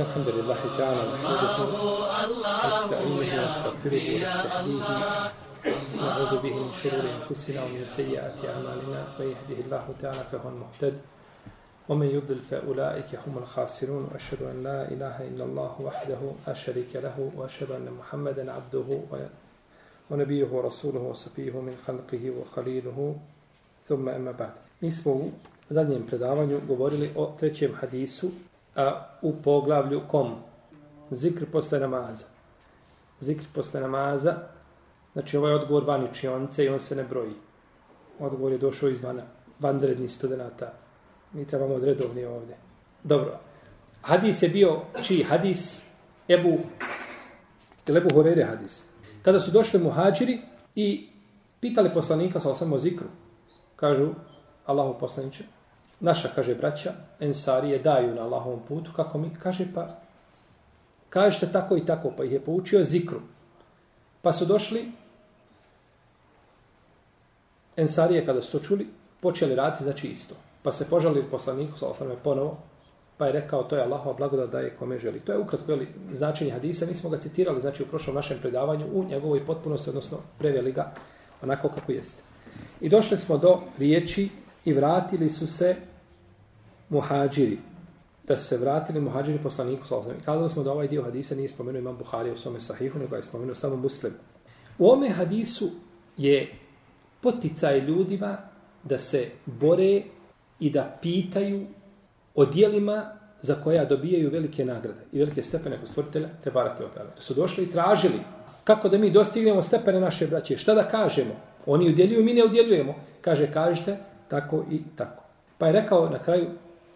[0.00, 1.58] الحمد لله تعالى نحمده
[2.62, 4.92] ونستعينه ونستغفره ونستهديه.
[5.96, 9.00] نعوذ به من شرور أنفسنا ومن سيئات أعمالنا.
[9.18, 10.96] من يهده الله تعالى فهو المهتد
[11.88, 14.02] ومن يضلل فأولئك هم الخاسرون.
[14.12, 18.88] وأشهد أن لا إله إلا الله وحده لا شريك له وأشهد أن محمدا عبده
[20.10, 23.16] ونبيه ورسوله وصفيه من خلقه وخليله.
[23.88, 24.54] ثم أما بعد.
[24.80, 25.30] Mi smo u
[25.70, 28.30] zadnjem predavanju govorili o trećem hadisu
[28.78, 30.34] a, u poglavlju kom?
[31.10, 32.26] Zikr posle namaza.
[33.20, 34.36] Zikr posle namaza,
[35.12, 37.34] znači ovaj odgovor van učionice i on se ne broji.
[38.18, 39.22] Odgovor je došao izvana,
[39.60, 40.72] vanredni studenta.
[41.32, 42.56] Mi trebamo odredovni ovdje.
[43.04, 43.38] Dobro.
[44.02, 45.88] Hadis je bio, čiji hadis?
[46.28, 46.58] Ebu,
[47.86, 48.84] ili Ebu Horere hadis.
[49.22, 50.38] Kada su došli muhađiri
[50.74, 51.08] i
[51.60, 53.06] pitali poslanika sa osam o zikru,
[53.76, 54.08] kažu,
[54.66, 55.44] Allahu poslaniče,
[56.00, 59.88] naša, kaže braća, ensarije daju na Allahovom putu, kako mi, kaže pa,
[61.08, 63.20] kažete tako i tako, pa ih je poučio zikru.
[64.22, 64.92] Pa su došli,
[67.76, 68.86] ensarije kada su to čuli,
[69.20, 70.34] počeli raditi, znači isto.
[70.62, 72.58] Pa se požalili poslaniku, sa osvrame, ponovo,
[73.18, 75.20] pa je rekao, to je Allahova blagodat daje kome želi.
[75.20, 78.86] To je ukratko jeli, značenje hadisa, mi smo ga citirali, znači u prošlom našem predavanju,
[78.92, 80.92] u njegovoj potpunosti, odnosno preveli ga
[81.42, 82.22] onako kako jeste.
[82.80, 84.28] I došli smo do riječi
[84.64, 85.76] i vratili su se
[86.88, 87.58] muhađiri.
[88.28, 91.96] Da se vratili muhađiri poslaniku sallallahu Kazali smo da ovaj dio hadisa nije spomenuo imam
[91.96, 94.12] Buhari u svome sahihu, nego je spomenuo samo muslim.
[94.78, 95.70] U ome hadisu
[96.16, 96.52] je
[97.20, 98.38] poticaj ljudima
[98.82, 100.02] da se bore
[100.60, 101.66] i da pitaju
[102.34, 106.90] o dijelima za koja dobijaju velike nagrade i velike stepene kod stvoritelja te barake od
[106.94, 108.20] Da su došli i tražili
[108.64, 110.56] kako da mi dostignemo stepene naše braće.
[110.56, 111.34] Šta da kažemo?
[111.66, 112.94] Oni udjeljuju, mi ne udjeljujemo.
[113.20, 113.96] Kaže, kažete,
[114.28, 115.22] tako i tako.
[115.58, 116.48] Pa je rekao na kraju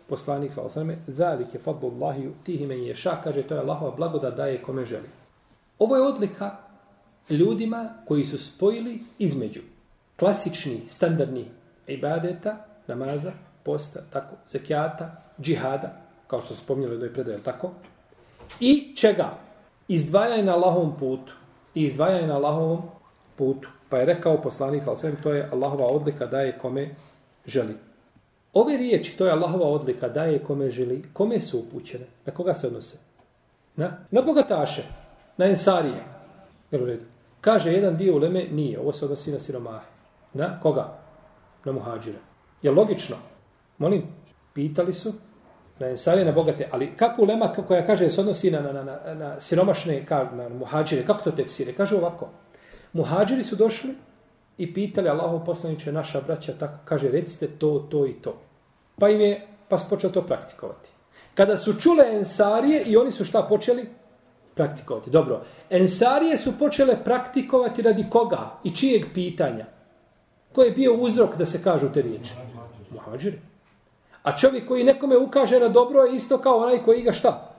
[0.08, 4.34] poslanik sallallahu alejhi ve je zalike fadlullahi yutihi men yasha kaže to je Allahova blagodat
[4.36, 5.08] daje kome želi.
[5.78, 6.56] Ovo je odlika
[7.30, 9.61] ljudima koji su spojili između
[10.19, 11.45] klasični standardni
[11.86, 17.70] ibadeta, namaza, posta, tako, zekijata, džihada, kao što su spomnjali do je predaje, tako,
[18.61, 19.39] i čega?
[19.89, 21.33] Izdvajanje na Allahovom putu.
[21.74, 22.83] I izdvajanje na Allahovom
[23.36, 23.68] putu.
[23.89, 26.95] Pa je rekao poslanik, sallallahu to je Allahova odlika daje kome
[27.47, 27.75] želi.
[28.53, 32.67] Ove riječi, to je Allahova odlika, daje kome želi, kome su upućene, na koga se
[32.67, 32.97] odnose?
[33.77, 34.83] Na, na bogataše,
[35.36, 36.05] na ensarije.
[36.70, 37.05] Jel u redu?
[37.41, 39.86] Kaže jedan dio uleme, nije, ovo se odnosi na siromahe.
[40.35, 40.98] Na koga?
[41.64, 42.19] Na muhađire.
[42.63, 43.17] Je logično?
[43.79, 44.02] Molim,
[44.55, 45.13] pitali su
[45.79, 49.41] na ensarije, na bogate, ali kako ulema koja kaže se odnosi na, na, na, na,
[49.41, 51.73] siromašne, na muhađire, kako to tefsire?
[51.73, 52.29] Kaže ovako,
[52.92, 53.95] muhađiri su došli
[54.62, 58.34] i pitali Allahu poslaniče naša braća tako kaže recite to to i to.
[58.98, 60.90] Pa im je pa su počeli to praktikovati.
[61.34, 63.89] Kada su čule ensarije i oni su šta počeli?
[64.55, 65.11] Praktikovati.
[65.11, 65.40] Dobro.
[65.70, 69.67] Ensarije su počele praktikovati radi koga i čijeg pitanja?
[70.52, 72.34] Ko je bio uzrok da se kažu te riječi?
[72.90, 73.39] Muhađiri.
[74.22, 77.55] a čovjek koji nekome ukaže na dobro je isto kao onaj koji ga šta?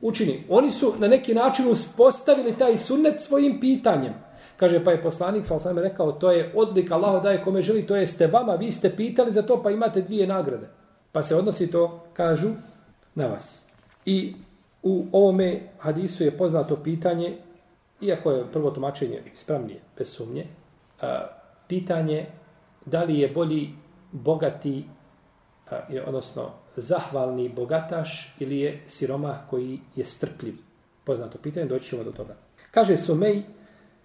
[0.00, 0.44] Učini.
[0.48, 4.14] Oni su na neki način uspostavili taj sunnet svojim pitanjem.
[4.56, 7.96] Kaže, pa je poslanik, sal sam rekao, to je odlika Allah daje kome želi, to
[7.96, 10.68] jeste vama, vi ste pitali za to, pa imate dvije nagrade.
[11.12, 12.50] Pa se odnosi to, kažu,
[13.14, 13.66] na vas.
[14.04, 14.34] I
[14.82, 17.36] u ovome hadisu je poznato pitanje,
[18.00, 20.46] iako je prvo tumačenje ispravnije, bez sumnje,
[21.00, 21.26] a,
[21.68, 22.26] pitanje
[22.86, 23.68] da li je bolji
[24.12, 24.84] bogati,
[25.70, 30.54] a, je, odnosno zahvalni bogataš ili je siromah koji je strpljiv.
[31.04, 32.36] Poznato pitanje, doći ćemo do toga.
[32.70, 33.42] Kaže Sumej,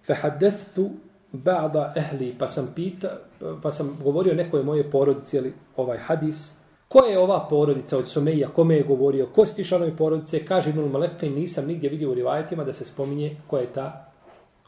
[0.05, 0.89] Fahadethu
[1.31, 3.17] ba'da ehli, pa sam pita,
[3.63, 6.53] pa sam govorio nekoj moje porodici, ali ovaj hadis,
[6.87, 10.69] ko je ova porodica od Sumeja, kome je govorio, ko su ti članovi porodice, kaže
[10.69, 14.11] Ibn Malekka nisam nigdje vidio u rivajetima da se spominje ko je ta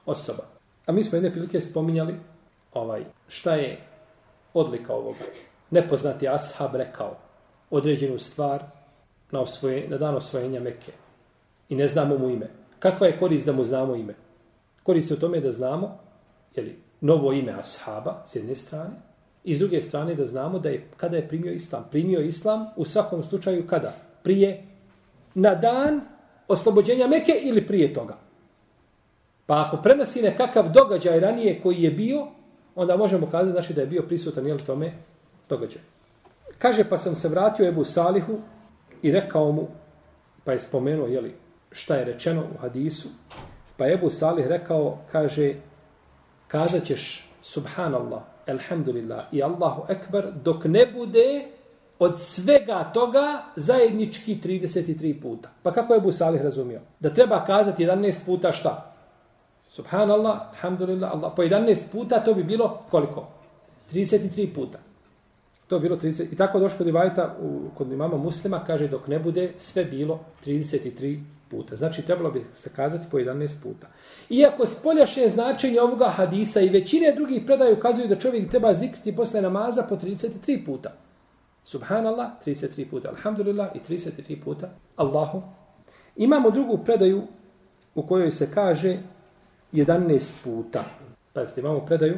[0.06, 0.44] osoba.
[0.85, 2.16] A mi smo jedne prilike spominjali
[2.73, 3.78] ovaj, šta je
[4.53, 5.25] odlika ovoga.
[5.72, 7.17] Nepoznati ashab rekao
[7.69, 8.63] određenu stvar
[9.31, 10.91] na, osvoje, na dan osvojenja Mekke.
[11.69, 12.49] I ne znamo mu ime.
[12.79, 14.16] Kakva je korist da mu znamo ime?
[14.90, 16.00] Koristi u tome da znamo
[16.56, 18.96] jeli, novo ime ashaba s jedne strane
[19.44, 21.86] i s druge strane da znamo da je kada je primio islam.
[21.91, 23.94] Primio islam u svakom slučaju kada?
[24.24, 24.64] Prije
[25.36, 26.02] na dan
[26.47, 28.18] oslobođenja Meke ili prije toga?
[29.46, 32.28] Pa ako prenosi nekakav događaj ranije koji je bio,
[32.76, 34.94] onda možemo kazati znači da je bio prisutan jel tome
[35.50, 35.82] događaj.
[36.58, 38.40] Kaže pa sam se vratio Ebu Salihu
[39.02, 39.68] i rekao mu,
[40.44, 41.35] pa je spomenuo jeli,
[41.72, 43.09] šta je rečeno u hadisu,
[43.79, 45.53] Pa Ebu Salih rekao, kaže,
[46.47, 51.46] kazat ćeš subhanallah, alhamdulillah i Allahu ekber, dok ne bude
[51.99, 55.49] od svega toga zajednički 33 puta.
[55.64, 56.81] Pa kako je Ebu Salih razumio?
[56.99, 58.93] Da treba kazati 11 puta šta?
[59.70, 61.32] Subhanallah, alhamdulillah, Allah.
[61.35, 63.28] Po 11 puta to bi bilo koliko?
[63.91, 64.79] 33 puta.
[65.70, 66.26] To bilo 30.
[66.32, 70.20] I tako došlo kod Ivajta, u, kod imama muslima, kaže dok ne bude sve bilo
[70.46, 71.20] 33
[71.50, 71.76] puta.
[71.76, 73.88] Znači trebalo bi se kazati po 11 puta.
[74.30, 79.42] Iako spoljašnje značenje ovoga hadisa i većine drugih predaja ukazuju da čovjek treba zikriti posle
[79.42, 80.94] namaza po 33 puta.
[81.64, 83.10] Subhanallah, 33 puta.
[83.10, 84.70] Alhamdulillah i 33 puta.
[84.96, 85.42] Allahu.
[86.16, 87.22] Imamo drugu predaju
[87.96, 88.98] u kojoj se kaže
[89.74, 90.84] 11 puta.
[91.34, 92.18] Pazite, imamo predaju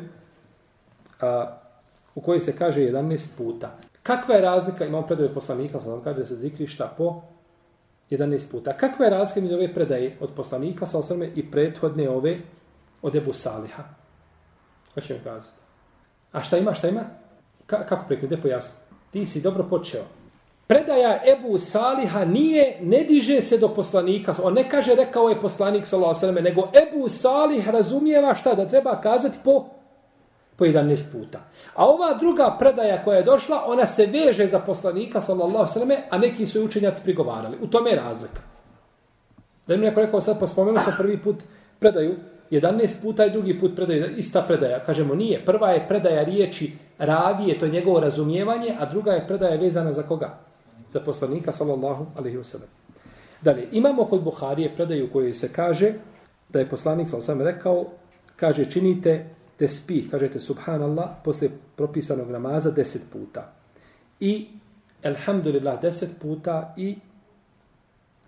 [1.22, 1.58] a,
[2.16, 3.78] u kojoj se kaže 11 puta.
[4.04, 7.22] Kakva je razlika, imamo predaje poslanika, sa kaže da se zikri šta po
[8.10, 8.78] 11 puta.
[8.78, 12.38] Kakva je razlika među ove predaje od poslanika, sa osrme, i prethodne ove
[13.02, 13.84] od Ebu Saliha?
[14.94, 15.62] Hoće mi kazati.
[16.32, 17.02] A šta ima, šta ima?
[17.66, 18.76] Ka, kako prekne, gdje pojasni?
[19.12, 20.04] Ti si dobro počeo.
[20.68, 24.34] Predaja Ebu Saliha nije, ne diže se do poslanika.
[24.44, 29.40] On ne kaže rekao je poslanik, sallallahu nego Ebu Salih razumijeva šta da treba kazati
[29.44, 29.66] po
[30.62, 31.40] po 11 puta.
[31.74, 36.18] A ova druga predaja koja je došla, ona se veže za poslanika, sallallahu sallam, a
[36.18, 37.58] neki su učenjaci prigovarali.
[37.62, 38.42] U tome je razlika.
[39.68, 41.42] Da mi neko rekao, sad pa spomenuo sam prvi put
[41.80, 42.16] predaju,
[42.52, 44.84] 11 puta i drugi put predaju, ista predaja.
[44.84, 45.42] Kažemo, nije.
[45.46, 50.04] Prva je predaja riječi ravije, to je njegovo razumijevanje, a druga je predaja vezana za
[50.04, 50.38] koga?
[50.94, 52.70] Za poslanika, sallallahu alaihi wa sallam.
[53.42, 55.94] Dalje, imamo kod Buharije predaju koju se kaže
[56.50, 57.86] da je poslanik, sallallahu alaihi rekao,
[58.36, 63.44] kaže, činite tespih, kažete subhanallah, posle propisanog namaza deset puta.
[64.20, 64.48] I
[65.06, 66.96] alhamdulillah deset puta i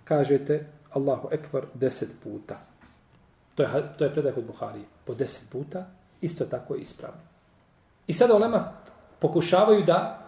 [0.04, 2.60] kažete Allahu ekvar deset puta.
[3.56, 4.86] To je, to je predaj kod Buharije.
[5.06, 5.86] Po deset puta,
[6.22, 7.22] isto tako je ispravno.
[8.08, 8.72] I sada olema
[9.20, 10.20] pokušavaju da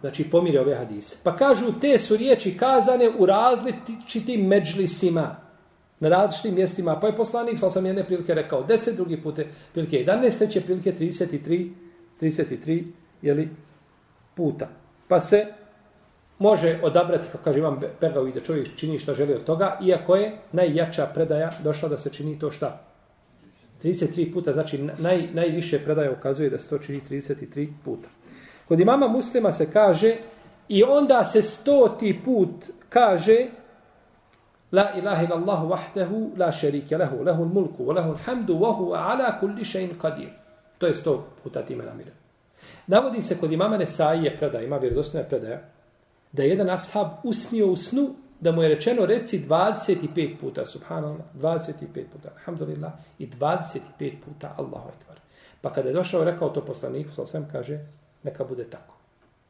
[0.00, 1.16] znači pomire ove hadise.
[1.22, 5.36] Pa kažu te su riječi kazane u različitim međlisima
[6.00, 7.00] na različitim mjestima.
[7.00, 10.92] Pa je poslanik, sal sam jedne prilike rekao, deset drugi pute prilike 11, treće prilike
[10.92, 11.70] 33,
[12.20, 12.84] 33
[13.22, 13.48] jeli,
[14.34, 14.68] puta.
[15.08, 15.46] Pa se
[16.38, 20.32] može odabrati, kako kaže Imam Begavi, da čovjek čini šta želi od toga, iako je
[20.52, 22.84] najjača predaja došla da se čini to šta?
[23.84, 28.08] 33 puta, znači naj, najviše predaja ukazuje da se to čini 33 puta.
[28.68, 30.16] Kod imama muslima se kaže
[30.68, 32.50] i onda se stoti put
[32.88, 33.46] kaže
[34.72, 39.40] La ilaha illallah wahdahu la sharika lahu lahu al-mulku wa lahu al-hamdu wa huwa ala
[39.40, 40.30] kulli shay'in qadir.
[40.78, 42.12] To je sto puta time namire.
[42.86, 45.60] Navodi se kod imama Nesaije predaje, ima vjerodostojna predaja,
[46.32, 51.72] da jedan ashab usnio u snu da mu je rečeno reci 25 puta subhanallah, 25
[52.12, 53.78] puta alhamdulillah i 25
[54.24, 55.20] puta Allahu ekber.
[55.60, 57.78] Pa kada je došao rekao to poslaniku, sa kaže
[58.22, 58.94] neka bude tako.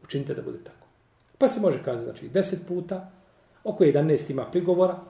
[0.05, 0.87] Učinite da bude tako.
[1.39, 3.11] Pa se može kazati znači 10 puta,
[3.65, 5.01] oko 11 ima prigovora,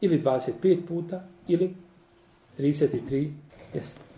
[0.00, 1.74] ili 25 puta, ili
[2.58, 3.32] 33
[3.74, 4.11] jeste.